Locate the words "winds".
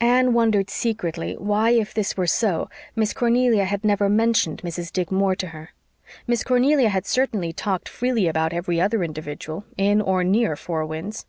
10.86-11.24